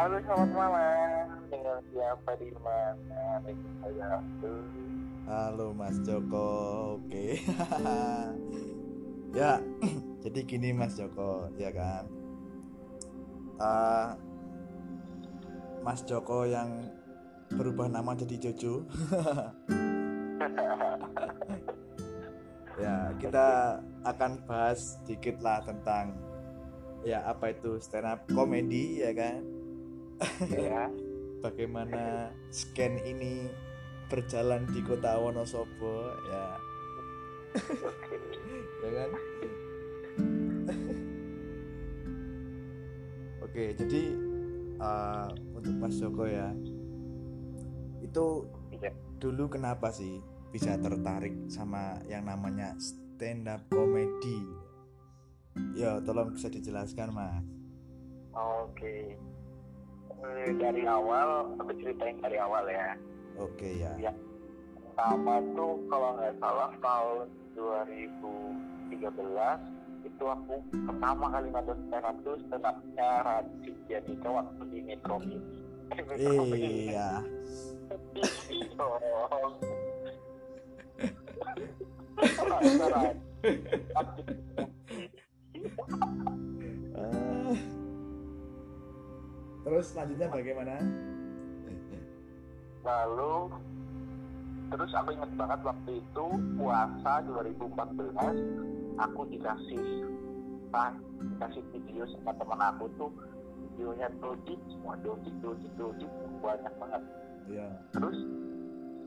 [0.00, 4.16] Halo selamat malam dengan siapa di mana dengan saya.
[5.28, 6.48] Halo Mas Joko,
[6.96, 7.36] oke.
[9.44, 9.60] ya,
[10.24, 12.08] jadi gini Mas Joko, ya kan.
[13.60, 14.16] Uh,
[15.84, 16.80] Mas Joko yang
[17.52, 18.88] berubah nama jadi Jojo.
[22.80, 23.76] ya, kita
[24.08, 26.16] akan bahas sedikit lah tentang
[27.04, 29.59] ya apa itu stand up comedy ya kan.
[30.50, 30.88] Ya.
[31.40, 33.48] Bagaimana scan ini
[34.12, 36.46] berjalan di kota Wonosobo ya.
[38.84, 39.10] ya kan?
[43.40, 44.02] Oke, jadi
[44.78, 46.54] uh, untuk Mas Joko ya,
[47.98, 48.94] itu Iya.
[49.18, 50.22] dulu kenapa sih
[50.54, 54.38] bisa tertarik sama yang namanya stand up comedy?
[55.74, 57.42] Ya, tolong bisa dijelaskan, Mas.
[58.30, 59.18] Oke.
[59.18, 59.29] Eh,
[60.60, 62.94] Dari awal aku ceritain dari awal ya.
[63.40, 63.92] Oke ya.
[63.96, 64.18] Yang
[64.84, 67.26] pertama tuh kalau nggak salah tahun
[67.56, 69.00] 2013
[70.00, 70.54] itu aku
[70.88, 74.78] pertama kali nonton stand up tuh stand upnya Raditya Dika waktu di.
[75.90, 76.92] Eh, Metro Mini.
[76.94, 77.24] Iya.
[89.80, 90.76] Terus selanjutnya bagaimana?
[92.84, 93.36] Lalu
[94.68, 96.26] terus aku inget banget waktu itu
[96.60, 100.04] puasa 2014 aku dikasih
[100.76, 103.08] ah, dikasih video sama teman aku tuh
[103.56, 106.12] videonya dodik semua dodik dodik dodik
[106.44, 107.02] banyak banget
[107.48, 107.68] Iya.
[107.96, 108.20] terus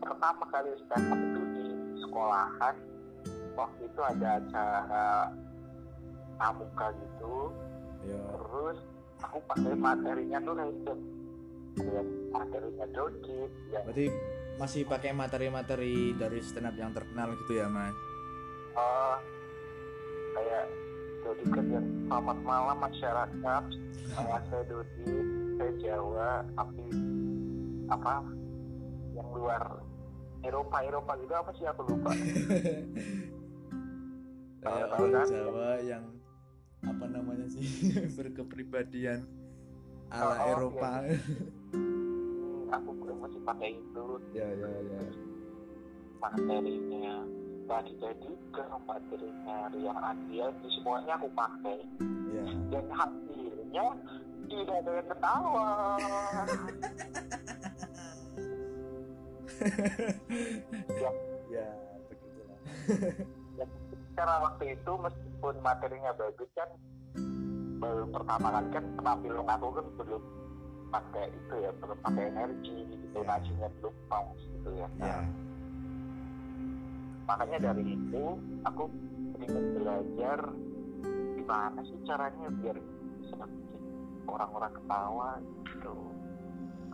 [0.00, 1.66] pertama kali stand up itu di
[2.08, 2.76] sekolahan
[3.52, 5.28] waktu itu ada acara
[6.40, 7.52] pramuka gitu
[8.08, 8.24] Iya.
[8.32, 8.80] terus
[9.24, 10.98] aku pakai materinya tuh random
[11.74, 13.80] ada materinya dodik ya.
[13.82, 14.06] Berarti
[14.54, 17.94] masih pakai materi-materi dari stand up yang terkenal gitu ya, Mas?
[18.78, 19.18] Oh,
[20.38, 20.64] kayak
[21.24, 23.62] Dodi yang selamat malam masyarakat.
[24.14, 25.08] Saya Dodi
[25.58, 26.86] saya Jawa tapi
[27.90, 28.14] apa?
[29.14, 29.62] Yang luar
[30.44, 31.64] Eropa Eropa gitu apa sih?
[31.66, 32.10] Aku lupa.
[34.64, 35.26] Kayak orang kan?
[35.28, 36.04] Jawa yang
[36.84, 37.64] apa namanya sih
[38.16, 39.24] berkepribadian
[40.12, 40.90] ala Oh, oh, Eropa.
[41.72, 45.02] Hmm, aku belum masih pakai itu ya ya ya.
[46.20, 47.24] materinya
[47.64, 51.80] tadi jadi ke materinya Rian Adria itu semuanya aku pakai
[52.34, 52.42] Ya.
[52.68, 53.86] dan hasilnya
[54.50, 55.68] tidak ada yang ketawa
[61.46, 61.70] Ya,
[62.10, 62.58] begitulah.
[64.14, 66.70] Karena waktu itu meskipun materinya bagus kan
[67.78, 70.22] baru pertama kali kan penampilan aku kan belum
[70.88, 73.26] pakai itu ya belum pakai energi gitu Ya.
[73.28, 75.18] nasinya belum paus gitu ya Ya.
[75.18, 75.24] Nah,
[77.24, 78.24] makanya dari itu
[78.62, 78.84] aku
[79.38, 80.38] ingin belajar
[81.34, 82.76] gimana sih caranya biar
[83.18, 83.82] bisa bikin
[84.26, 85.30] orang-orang ketawa
[85.66, 85.94] gitu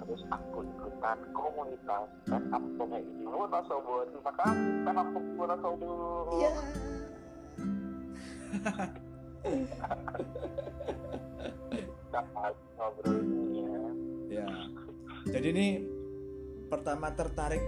[0.00, 5.92] terus aku ikutan komunitas stand up comedy Wonosobo terima kasih stand up Wonosobo
[6.30, 6.50] Iya.
[6.50, 6.66] dapat
[12.76, 13.68] ngobrolnya
[14.30, 14.46] Ya.
[15.26, 15.66] Jadi ini
[16.70, 17.60] pertama tertarik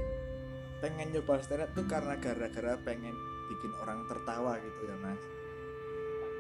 [0.79, 3.15] pengen nyoba stand up tuh karena gara-gara pengen
[3.51, 5.23] bikin orang tertawa gitu ya, Mas.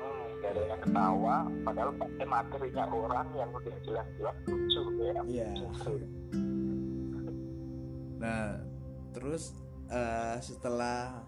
[0.03, 5.51] hmm, gak ada yang ketawa padahal pakai materinya orang yang udah jelas-jelas lucu ya Iya.
[5.59, 5.95] Lucu.
[8.23, 8.63] Nah,
[9.11, 9.59] terus
[9.91, 11.27] eh, setelah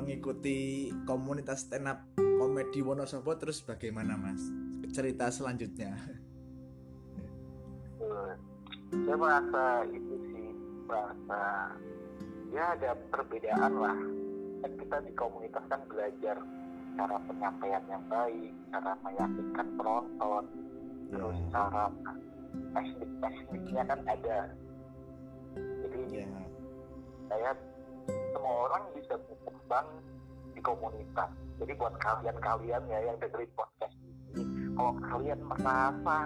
[0.00, 4.40] mengikuti komunitas stand up komedi Wonosobo terus bagaimana Mas?
[4.90, 5.92] Cerita selanjutnya.
[8.00, 8.34] Hmm.
[8.90, 10.50] saya merasa itu sih
[10.88, 11.70] merasa
[12.50, 13.98] ya ada perbedaan lah
[14.64, 16.36] kan kita di komunitas kan belajar
[16.98, 20.44] cara penyampaian yang baik cara meyakinkan penonton
[21.12, 21.46] terus Ya.
[21.54, 21.84] cara
[22.74, 24.38] teknik-tekniknya kan ada
[25.86, 26.26] jadi Ya.
[27.30, 27.50] saya
[28.32, 29.86] semua orang bisa berkembang
[30.54, 31.30] di komunitas
[31.60, 33.94] jadi buat kalian-kalian ya yang dengerin podcast
[34.34, 34.44] ini
[34.78, 36.18] kalau kalian merasa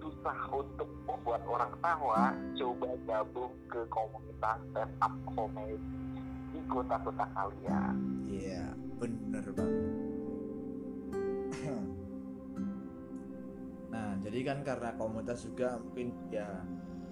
[0.00, 5.76] susah untuk membuat orang tawa coba gabung ke komunitas stand up comedy
[6.50, 8.62] di kota-kota kalian Iya,
[9.02, 9.90] bener banget.
[13.92, 16.46] nah, jadi kan karena komunitas juga mungkin ya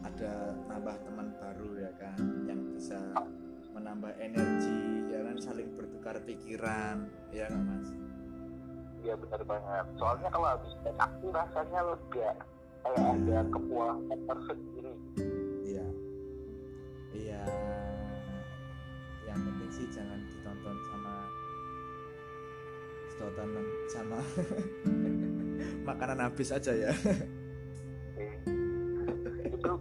[0.07, 3.03] ada nambah teman baru ya kan yang bisa
[3.79, 4.83] menambah energi
[5.15, 7.91] ya kan saling bertukar pikiran ya nggak mas
[8.99, 9.87] Iya benar banget.
[9.95, 12.35] Soalnya kalau habis up tuh rasanya lega.
[12.89, 14.93] kayak ada kepuasan tersendiri
[15.67, 15.87] iya
[17.13, 17.43] iya
[19.29, 21.15] yang penting sih jangan ditonton sama
[23.13, 23.49] sedotan
[23.91, 24.21] sama
[25.89, 26.93] makanan habis aja ya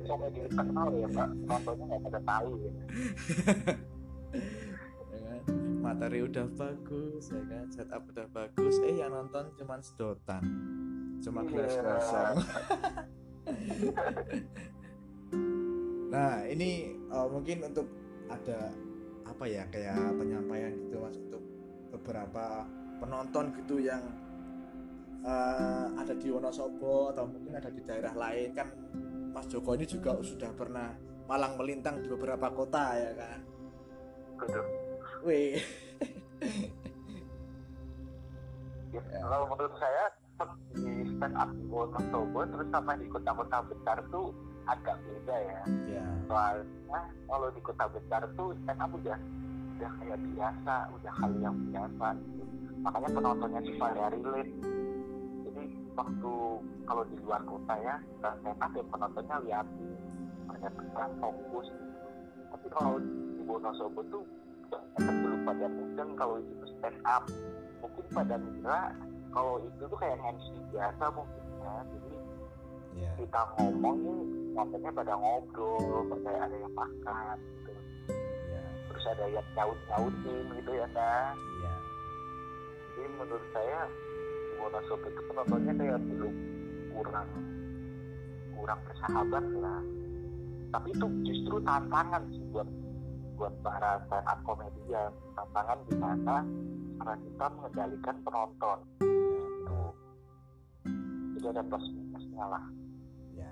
[0.07, 1.30] komedi terkenal ya pak.
[1.44, 2.71] Nontonnya nggak pada tahu ya.
[5.07, 5.39] Ya kan?
[5.80, 7.65] materi udah bagus ya kan?
[7.71, 8.75] Setup udah bagus.
[8.83, 10.44] Eh yang nonton cuman sedotan.
[11.19, 11.83] Cuma gelas Iya.
[11.83, 12.36] kosong.
[16.07, 17.88] Nah ini eh, mungkin untuk
[18.31, 18.71] ada
[19.27, 21.44] apa ya kayak penyampaian gitu mas untuk
[21.92, 22.63] beberapa
[23.00, 24.00] penonton gitu yang
[25.24, 28.56] eh, ada di Wonosobo atau mungkin ada di daerah lain.
[28.56, 28.68] Kan
[29.38, 30.98] Mas Joko ini juga sudah pernah
[31.30, 33.39] malang melintang di beberapa kota ya kan?
[34.42, 34.62] Gitu
[35.22, 35.62] Wih,
[38.89, 39.22] Ya, Ya.
[39.22, 40.10] kalau menurut saya
[40.74, 44.34] di stand up di Wonosobo terus sama di kota-kota besar tuh
[44.66, 45.62] agak beda ya.
[45.86, 49.18] Ya, soalnya kalau di kota besar tuh stand up udah
[49.78, 52.42] udah kayak biasa udah hal yang biasa gitu.
[52.81, 54.54] makanya penontonnya sih pada relate
[56.98, 57.96] kalau di luar kota ya
[58.26, 59.66] up ya penontonnya lihat
[60.50, 61.70] banyak kita fokus.
[62.50, 64.26] Tapi kalau di Wonosobo tuh
[65.06, 67.22] belum pada mudeng kalau itu stand up.
[67.86, 68.98] Mungkin pada mengira
[69.30, 72.14] kalau itu tuh kayak MC biasa mungkin ya jadi
[72.98, 74.22] ya, kita ngomong nih
[74.58, 77.72] kontennya pada ngobrol pada ada yang makan gitu.
[78.50, 81.74] Ya, terus ada yang nyaut nyautin gitu ya kan ya,
[82.98, 83.86] jadi menurut saya
[84.58, 86.47] Wonosobo itu penontonnya kayak belum
[86.98, 87.30] kurang
[88.58, 89.82] kurang bersahabat lah
[90.74, 92.66] tapi itu justru tantangan sih buat
[93.38, 96.38] buat para stand up komedian tantangan di mana
[96.98, 99.80] cara kita mengendalikan penonton gitu.
[101.38, 102.66] jadi ada plus minusnya lah
[103.38, 103.52] ya.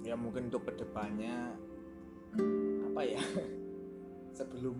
[0.00, 1.52] Ya mungkin untuk ke depannya
[2.88, 3.20] apa ya?
[4.40, 4.76] Sebelum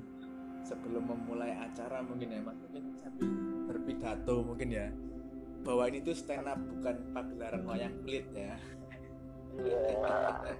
[0.66, 4.88] sebelum memulai acara mungkin ya mas mungkin sambil berpidato mungkin ya
[5.66, 8.54] bahwa ini tuh stand up bukan pagelaran wayang kulit ya
[9.56, 10.52] Iya.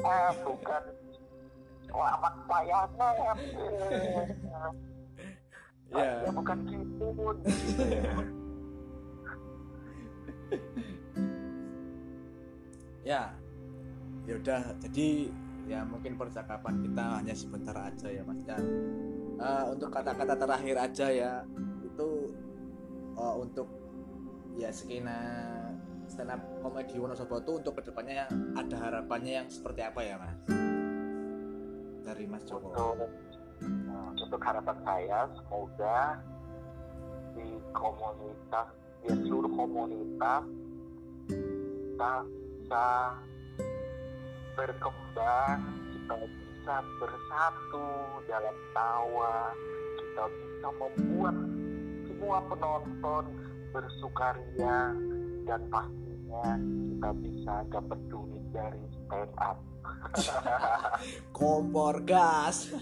[0.00, 0.82] Eh, bukan
[1.84, 3.36] selamat layanan.
[5.92, 7.06] ya Ya, bukan gitu.
[13.04, 13.36] ya
[14.24, 15.28] ya udah jadi
[15.68, 18.64] ya mungkin percakapan kita hanya sebentar aja ya mas dan
[19.38, 21.32] eh, untuk kata-kata terakhir aja ya.
[21.82, 22.34] Itu
[23.16, 23.68] eh, untuk
[24.54, 25.18] ya skena
[26.06, 30.38] stand up komedi Wonosobo itu untuk ke depannya ada harapannya yang seperti apa ya mas?
[32.04, 32.94] Dari mas Joko.
[32.94, 33.42] Untuk
[33.88, 35.98] nah, untuk harapan saya semoga
[37.34, 38.68] di komunitas
[39.04, 40.44] di seluruh komunitas
[41.28, 42.86] kita bisa
[44.54, 45.60] berkembang
[45.92, 46.14] kita
[46.64, 47.88] bisa bersatu
[48.24, 49.52] dalam tawa.
[50.00, 51.36] Kita bisa membuat
[52.08, 53.24] semua penonton
[53.68, 54.96] bersukaria
[55.44, 56.56] dan pastinya
[56.88, 59.60] kita bisa dapat duit dari stand up
[61.36, 62.72] kompor gas.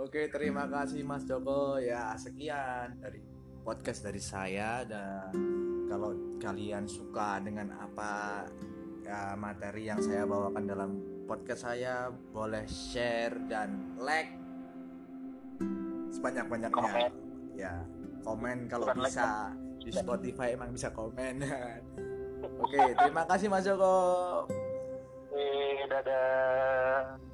[0.00, 1.76] Oke, terima kasih Mas Joko.
[1.76, 3.20] Ya, sekian dari
[3.60, 4.88] podcast dari saya.
[4.88, 5.36] Dan
[5.92, 8.48] kalau kalian suka dengan apa
[9.02, 10.90] ya, materi yang saya bawakan dalam
[11.26, 14.32] podcast saya, boleh share dan like
[16.14, 16.72] sebanyak-banyaknya.
[16.72, 17.12] Komen.
[17.58, 17.84] Ya,
[18.22, 21.42] komen kalau Bukan like, bisa di Spotify emang bisa komen.
[22.62, 23.94] Oke, terima kasih Mas Joko.
[25.32, 27.31] Eh, dadah